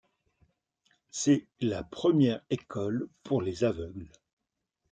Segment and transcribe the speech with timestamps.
[1.11, 4.09] C'est la première école pour les aveugles.